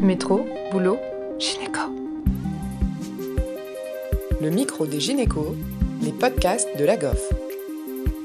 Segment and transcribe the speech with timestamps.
[0.00, 0.98] Métro, boulot,
[1.38, 1.80] gynéco.
[4.42, 5.54] Le micro des gynécos,
[6.02, 7.32] les podcasts de la GOF.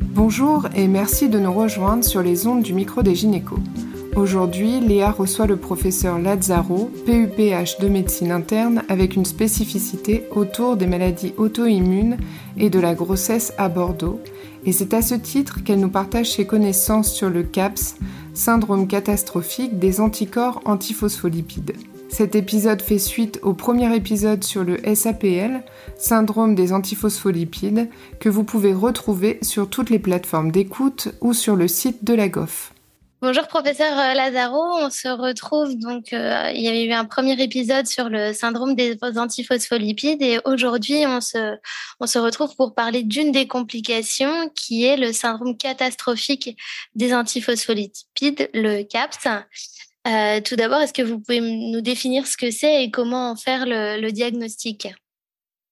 [0.01, 3.59] Bonjour et merci de nous rejoindre sur les ondes du micro des gynécos.
[4.17, 10.87] Aujourd'hui, Léa reçoit le professeur Lazzaro, PUPH de médecine interne, avec une spécificité autour des
[10.87, 12.17] maladies auto-immunes
[12.57, 14.19] et de la grossesse à Bordeaux.
[14.65, 17.95] Et c'est à ce titre qu'elle nous partage ses connaissances sur le CAPS,
[18.33, 21.73] syndrome catastrophique des anticorps antiphospholipides.
[22.09, 25.63] Cet épisode fait suite au premier épisode sur le SAPL,
[25.97, 31.69] syndrome des antiphospholipides, que vous pouvez retrouver sur toutes les plateformes d'écoute ou sur le
[31.69, 32.73] site de la GOF.
[33.23, 37.39] Bonjour professeur euh, Lazaro, on se retrouve donc euh, il y avait eu un premier
[37.39, 41.55] épisode sur le syndrome des antiphospholipides et aujourd'hui on se
[41.99, 46.57] on se retrouve pour parler d'une des complications qui est le syndrome catastrophique
[46.95, 49.27] des antiphospholipides, le CAPS.
[50.07, 53.35] Euh, tout d'abord, est-ce que vous pouvez nous définir ce que c'est et comment en
[53.35, 54.87] faire le, le diagnostic?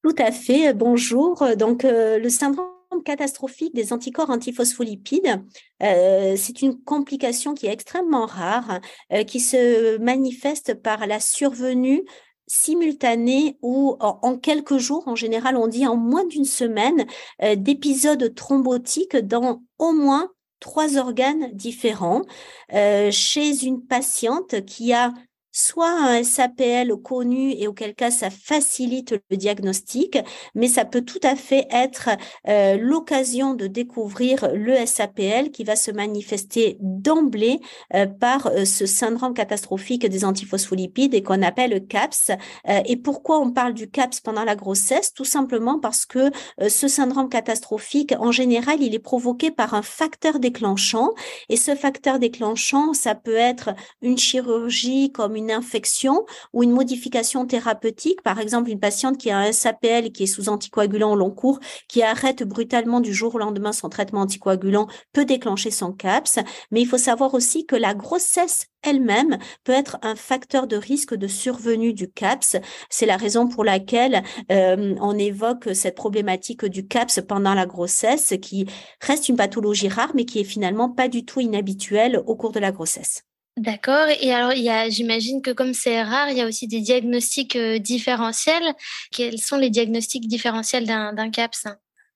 [0.04, 0.76] Tout à fait.
[0.76, 1.44] Bonjour.
[1.58, 5.44] Donc le syndrome catastrophique des anticorps antiphospholipides.
[5.84, 8.80] Euh, c'est une complication qui est extrêmement rare,
[9.14, 12.04] euh, qui se manifeste par la survenue
[12.48, 17.06] simultanée ou en, quelques jours, en général on dit en moins d'une semaine,
[17.44, 22.24] euh, d'épisodes thrombotiques dans au moins trois organes différents
[22.70, 25.14] chez une patiente qui a
[25.52, 30.18] soit un SAPL connu et auquel cas ça facilite le diagnostic,
[30.56, 32.10] mais ça peut tout à fait être
[32.48, 37.60] euh, l'occasion de découvrir le SAPL qui va se manifester d'emblée
[37.94, 42.32] euh, par euh, ce syndrome catastrophique des antiphospholipides et qu'on appelle CAPS.
[42.86, 45.14] et pourquoi on parle du CAPS pendant la grossesse?
[45.14, 46.32] Tout simplement parce que
[46.68, 51.12] ce syndrome catastrophique, en général, il est provoqué par un facteur déclenchant
[51.50, 57.46] et ce facteur déclenchant, ça peut être une chirurgie comme une infection ou une modification
[57.46, 61.32] thérapeutique, par exemple une patiente qui a un SAPL qui est sous anticoagulant au long
[61.32, 66.40] cours, qui arrête brutalement du jour au lendemain son traitement anticoagulant, peut déclencher son CAPS.
[66.72, 71.16] Mais il faut savoir aussi que la grossesse elle-même peut être un facteur de risque
[71.16, 72.58] de survenue du CAPS.
[72.90, 78.34] C'est la raison pour laquelle euh, on évoque cette problématique du CAPS pendant la grossesse,
[78.42, 78.68] qui
[79.02, 82.60] reste une pathologie rare, mais qui est finalement pas du tout inhabituelle au cours de
[82.60, 83.24] la grossesse.
[83.60, 84.08] D'accord.
[84.22, 84.54] Et alors,
[84.90, 88.74] j'imagine que comme c'est rare, il y a aussi des diagnostics euh, différentiels.
[89.12, 91.68] Quels sont les diagnostics différentiels d'un CAPS?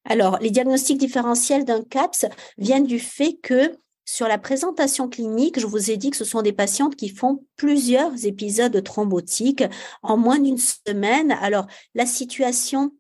[0.06, 2.28] Alors, les diagnostics différentiels d'un CAPS
[2.58, 6.42] viennent du fait que sur la présentation clinique, je vous ai dit que ce sont
[6.42, 9.66] des patientes qui font plusieurs épisodes thrombotiques
[10.02, 11.34] en moins d'une semaine.
[11.42, 12.94] Alors, la situation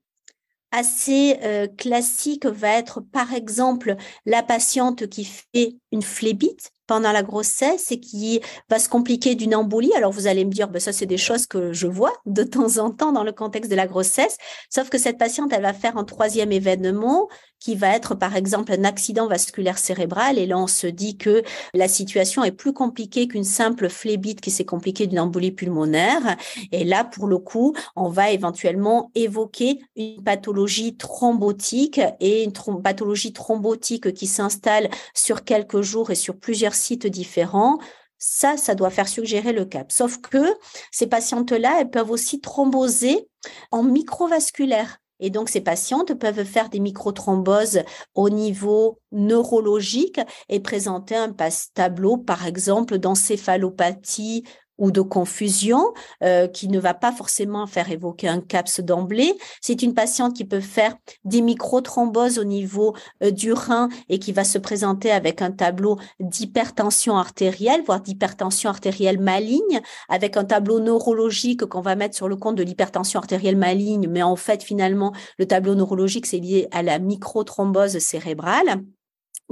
[0.72, 7.24] assez euh, classique va être, par exemple, la patiente qui fait une phlébite pendant la
[7.24, 9.94] grossesse et qui va se compliquer d'une embolie.
[9.96, 12.78] Alors vous allez me dire, ben, ça c'est des choses que je vois de temps
[12.78, 14.38] en temps dans le contexte de la grossesse,
[14.70, 17.28] sauf que cette patiente, elle va faire un troisième événement
[17.64, 20.38] qui va être par exemple un accident vasculaire cérébral.
[20.38, 21.44] Et là, on se dit que
[21.74, 26.36] la situation est plus compliquée qu'une simple phlébite qui s'est compliquée d'une embolie pulmonaire.
[26.74, 32.52] Et là, pour le coup, on va éventuellement évoquer une pathologie thrombotique et une
[32.84, 37.78] pathologie thrombotique qui s'installe sur quelques jours et sur plusieurs sites différents.
[38.18, 39.90] Ça, ça doit faire suggérer le cap.
[39.90, 40.44] Sauf que
[40.92, 43.30] ces patientes-là, elles peuvent aussi thromboser
[43.72, 45.00] en microvasculaire.
[45.24, 50.20] Et donc, ces patientes peuvent faire des microthromboses au niveau neurologique
[50.50, 51.34] et présenter un
[51.74, 54.44] tableau, par exemple, d'encéphalopathie
[54.84, 59.34] ou de confusion euh, qui ne va pas forcément faire évoquer un CAPS d'emblée.
[59.62, 64.34] C'est une patiente qui peut faire des microthromboses au niveau euh, du rein et qui
[64.34, 69.80] va se présenter avec un tableau d'hypertension artérielle, voire d'hypertension artérielle maligne,
[70.10, 74.22] avec un tableau neurologique qu'on va mettre sur le compte de l'hypertension artérielle maligne, mais
[74.22, 78.84] en fait finalement le tableau neurologique c'est lié à la microthrombose cérébrale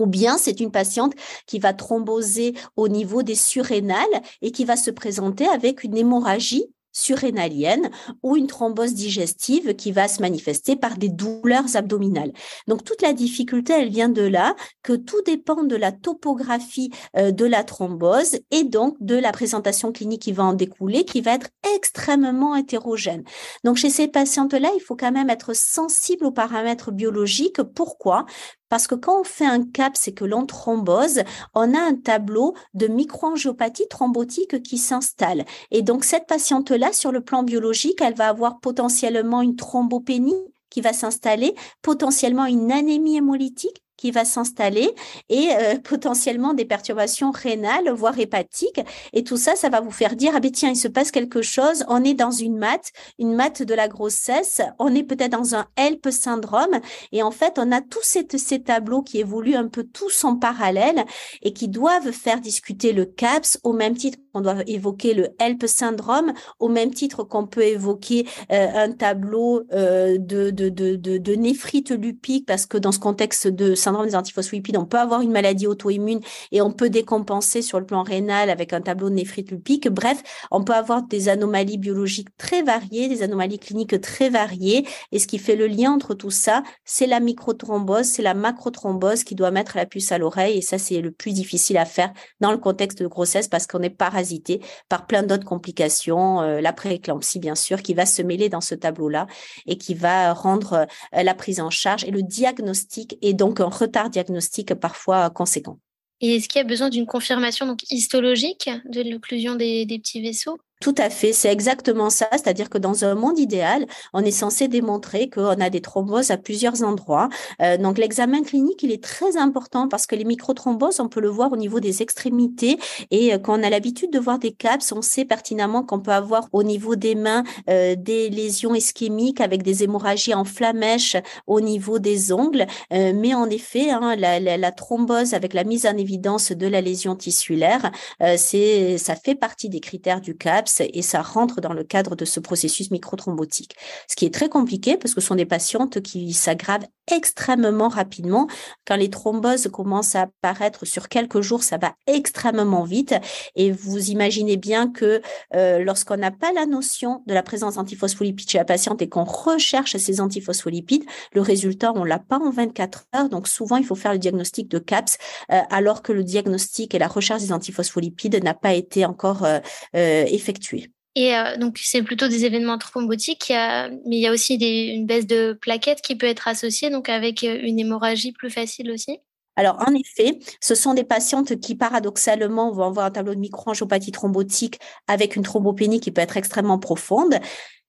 [0.01, 1.13] ou bien c'est une patiente
[1.45, 6.65] qui va thromboser au niveau des surrénales et qui va se présenter avec une hémorragie
[6.91, 7.89] surrénalienne
[8.23, 12.33] ou une thrombose digestive qui va se manifester par des douleurs abdominales.
[12.67, 17.31] Donc toute la difficulté, elle vient de là, que tout dépend de la topographie euh,
[17.31, 21.35] de la thrombose et donc de la présentation clinique qui va en découler, qui va
[21.35, 23.23] être extrêmement hétérogène.
[23.63, 27.61] Donc chez ces patientes-là, il faut quand même être sensible aux paramètres biologiques.
[27.63, 28.25] Pourquoi?
[28.71, 31.23] Parce que quand on fait un cap, c'est que l'on thrombose,
[31.53, 35.43] on a un tableau de microangiopathie thrombotique qui s'installe.
[35.71, 40.79] Et donc, cette patiente-là, sur le plan biologique, elle va avoir potentiellement une thrombopénie qui
[40.79, 44.89] va s'installer, potentiellement une anémie hémolytique qui va s'installer
[45.29, 48.81] et euh, potentiellement des perturbations rénales, voire hépatiques.
[49.13, 51.43] Et tout ça, ça va vous faire dire, ah ben tiens, il se passe quelque
[51.43, 55.53] chose, on est dans une matte, une matte de la grossesse, on est peut-être dans
[55.53, 56.79] un HELP syndrome.
[57.11, 58.25] Et en fait, on a tous ces,
[58.63, 61.05] tableaux qui évoluent un peu tous en parallèle
[61.43, 65.67] et qui doivent faire discuter le CAPS au même titre qu'on doit évoquer le HELP
[65.67, 71.33] syndrome, au même titre qu'on peut évoquer euh, un tableau euh, de, de, de, de,
[71.35, 75.67] néphrite lupique, parce que dans ce contexte de des antiphospholipides, on peut avoir une maladie
[75.67, 76.19] auto-immune
[76.51, 79.89] et on peut décompenser sur le plan rénal avec un tableau de néphrite lupique.
[79.89, 80.21] Bref,
[80.51, 84.87] on peut avoir des anomalies biologiques très variées, des anomalies cliniques très variées.
[85.11, 89.23] Et ce qui fait le lien entre tout ça, c'est la microthrombose, c'est la macrothrombose
[89.23, 90.57] qui doit mettre la puce à l'oreille.
[90.57, 93.81] Et ça, c'est le plus difficile à faire dans le contexte de grossesse parce qu'on
[93.81, 98.49] est parasité par plein d'autres complications, euh, la prééclampsie, bien sûr, qui va se mêler
[98.49, 99.27] dans ce tableau-là
[99.65, 100.85] et qui va rendre
[101.15, 105.79] euh, la prise en charge et le diagnostic et donc un retard diagnostique parfois conséquent.
[106.21, 110.59] Et est-ce qu'il y a besoin d'une confirmation donc histologique de l'occlusion des petits vaisseaux?
[110.81, 112.27] Tout à fait, c'est exactement ça.
[112.31, 116.37] C'est-à-dire que dans un monde idéal, on est censé démontrer qu'on a des thromboses à
[116.37, 117.29] plusieurs endroits.
[117.61, 121.29] Euh, donc l'examen clinique, il est très important parce que les microthromboses, on peut le
[121.29, 122.79] voir au niveau des extrémités.
[123.11, 126.11] Et euh, quand on a l'habitude de voir des CAPS, on sait pertinemment qu'on peut
[126.11, 131.61] avoir au niveau des mains euh, des lésions ischémiques avec des hémorragies en flamèche au
[131.61, 132.65] niveau des ongles.
[132.89, 137.91] mais en effet, hein, la, thrombose avec la mise en évidence de la lésion tissulaire,
[138.19, 142.39] ça fait partie des critères du CAPS et ça rentre dans le cadre de ce
[142.39, 143.75] processus microthrombotique.
[144.07, 148.47] Ce qui est très compliqué parce que ce sont des patientes qui s'aggravent extrêmement rapidement.
[148.85, 153.15] Quand les thromboses commencent à apparaître sur quelques jours, ça va extrêmement vite.
[153.55, 155.21] Et vous imaginez bien que
[155.55, 159.23] euh, lorsqu'on n'a pas la notion de la présence d'antiphospholipides chez la patiente et qu'on
[159.23, 163.29] recherche ces antiphospholipides, le résultat, on l'a pas en 24 heures.
[163.29, 165.17] Donc souvent, il faut faire le diagnostic de CAPS
[165.51, 169.59] euh, alors que le diagnostic et la recherche des antiphospholipides n'a pas été encore euh,
[169.93, 175.05] effectué et euh, donc, c'est plutôt des événements thrombotiques, mais il y a aussi une
[175.05, 179.19] baisse de plaquettes qui peut être associée, donc avec euh, une hémorragie plus facile aussi.
[179.57, 184.13] Alors, en effet, ce sont des patientes qui, paradoxalement, vont avoir un tableau de microangiopathie
[184.13, 187.35] thrombotique avec une thrombopénie qui peut être extrêmement profonde.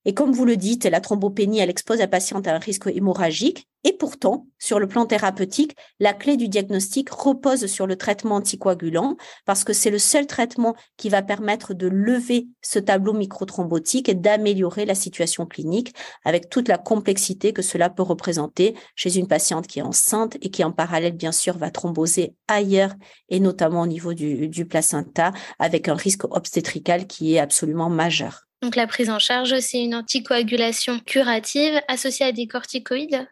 [0.05, 3.67] Et comme vous le dites, la thrombopénie, elle expose la patiente à un risque hémorragique.
[3.85, 9.17] Et pourtant, sur le plan thérapeutique, la clé du diagnostic repose sur le traitement anticoagulant
[9.45, 14.13] parce que c'est le seul traitement qui va permettre de lever ce tableau microthrombotique et
[14.13, 19.67] d'améliorer la situation clinique avec toute la complexité que cela peut représenter chez une patiente
[19.67, 22.93] qui est enceinte et qui en parallèle, bien sûr, va thromboser ailleurs
[23.27, 28.47] et notamment au niveau du, du placenta avec un risque obstétrical qui est absolument majeur.
[28.63, 33.27] Donc la prise en charge, c'est une anticoagulation curative associée à des corticoïdes?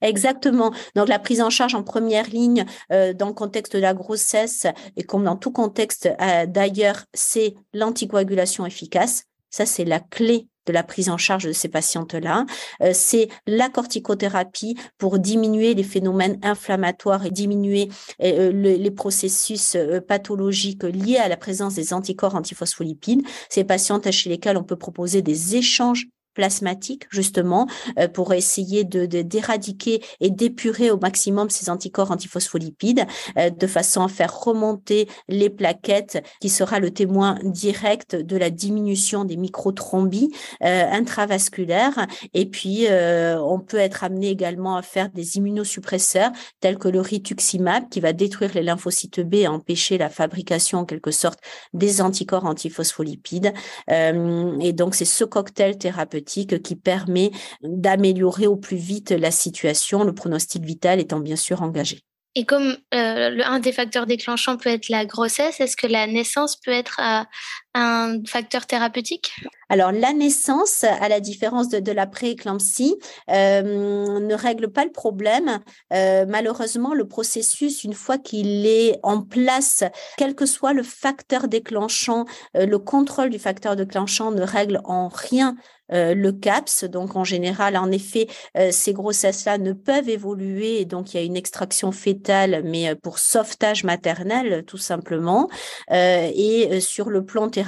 [0.00, 0.72] Exactement.
[0.96, 4.66] Donc la prise en charge en première ligne euh, dans le contexte de la grossesse
[4.96, 9.24] et comme dans tout contexte euh, d'ailleurs, c'est l'anticoagulation efficace.
[9.50, 12.46] Ça, c'est la clé de la prise en charge de ces patientes-là.
[12.82, 17.88] Euh, c'est la corticothérapie pour diminuer les phénomènes inflammatoires et diminuer
[18.22, 23.22] euh, les processus euh, pathologiques liés à la présence des anticorps antiphospholipides.
[23.48, 27.66] Ces patientes chez lesquelles on peut proposer des échanges plasmatique justement
[27.98, 33.06] euh, pour essayer de d'éradiquer et d'épurer au maximum ces anticorps antiphospholipides
[33.36, 38.50] euh, de façon à faire remonter les plaquettes qui sera le témoin direct de la
[38.50, 40.30] diminution des microtrombies
[40.62, 42.06] euh, intravasculaires.
[42.34, 47.88] Et puis on peut être amené également à faire des immunosuppresseurs tels que le rituximab
[47.88, 51.40] qui va détruire les lymphocytes B et empêcher la fabrication en quelque sorte
[51.72, 53.52] des anticorps antiphospholipides.
[53.88, 57.30] Et donc c'est ce cocktail thérapeutique qui permet
[57.62, 62.00] d'améliorer au plus vite la situation, le pronostic vital étant bien sûr engagé.
[62.36, 66.56] Et comme euh, un des facteurs déclenchants peut être la grossesse, est-ce que la naissance
[66.56, 67.24] peut être euh,
[67.74, 69.32] un facteur thérapeutique?
[69.68, 72.96] Alors la naissance, à la différence de, la prééclampsie,
[73.30, 75.60] euh, ne règle pas le problème.
[75.90, 79.84] malheureusement, le processus, une fois qu'il est en place,
[80.16, 82.24] quel que soit le facteur déclenchant,
[82.54, 85.56] le contrôle du facteur déclenchant ne règle en rien
[85.92, 86.84] euh, le CAPS.
[86.84, 90.84] Donc, en général, en effet, euh, ces grossesses-là ne peuvent évoluer.
[90.84, 95.48] Donc, il y a une extraction fétale, mais euh, pour sauvetage maternel, tout simplement.
[95.90, 97.59] et sur le plan thérapeutique,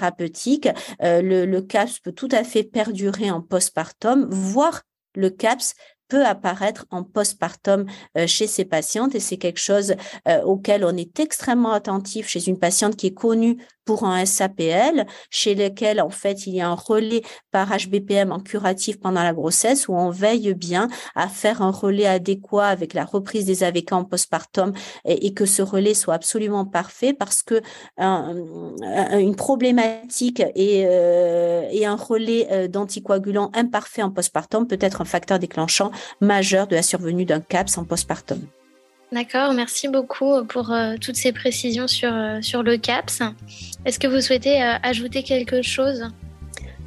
[1.00, 4.82] le, le CAPS peut tout à fait perdurer en postpartum, voire
[5.14, 5.74] le CAPS
[6.08, 7.86] peut apparaître en postpartum
[8.26, 9.14] chez ces patientes.
[9.14, 9.94] Et c'est quelque chose
[10.44, 15.54] auquel on est extrêmement attentif chez une patiente qui est connue pour un SAPL, chez
[15.54, 19.88] lequel en fait il y a un relais par HBPM en curatif pendant la grossesse,
[19.88, 24.04] où on veille bien à faire un relais adéquat avec la reprise des AVK en
[24.04, 24.72] postpartum
[25.04, 27.60] et, que ce relais soit absolument parfait, parce que
[27.98, 35.38] une problématique et, euh, un relais euh, d'anticoagulant imparfait en postpartum peut être un facteur
[35.38, 38.40] déclenchant majeur de la survenue d'un CAPS en postpartum.
[39.12, 43.20] D'accord, merci beaucoup pour euh, toutes ces précisions sur, sur le CAPS.
[43.84, 46.08] Est-ce que vous souhaitez ajouter quelque chose?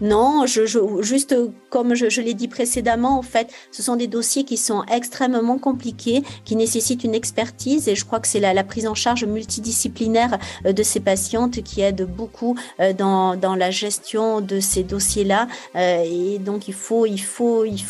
[0.01, 1.35] Non, juste
[1.69, 6.23] comme je, l'ai dit précédemment, en fait, ce sont des dossiers qui sont extrêmement compliqués,
[6.43, 10.73] qui nécessitent une expertise et je crois que c'est la, prise en charge multidisciplinaire euh,
[10.73, 15.47] de ces patientes qui aide beaucoup euh, dans, la gestion de ces dossiers-là.
[15.75, 17.05] Euh, et donc, il faut,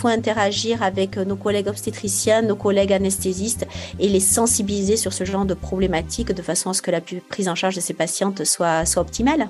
[0.06, 3.66] interagir avec nos collègues obstétriciens, nos collègues anesthésistes
[4.00, 7.50] et les sensibiliser sur ce genre de problématiques de façon à ce que la prise
[7.50, 9.50] en charge de ces patientes soit optimale.